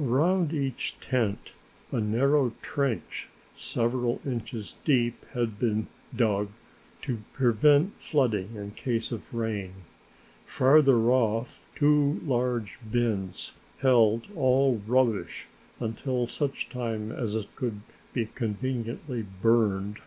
[0.00, 1.52] Around each tent
[1.92, 6.48] a narrow trench several inches deep had been dug
[7.02, 9.84] to prevent flooding in case of rain,
[10.46, 15.48] farther off two large bins held all rubbish
[15.80, 17.82] until such time as it could
[18.14, 19.98] be conveniently burned.